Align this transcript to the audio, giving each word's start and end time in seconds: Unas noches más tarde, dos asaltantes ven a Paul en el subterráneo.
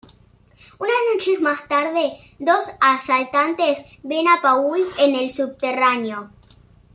Unas 0.79 0.95
noches 1.13 1.39
más 1.41 1.67
tarde, 1.67 2.17
dos 2.39 2.63
asaltantes 2.79 3.85
ven 4.01 4.27
a 4.29 4.41
Paul 4.41 4.81
en 4.97 5.13
el 5.13 5.29
subterráneo. 5.29 6.31